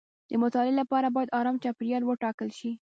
[0.29, 2.71] د مطالعې لپاره باید ارام چاپیریال وټاکل شي.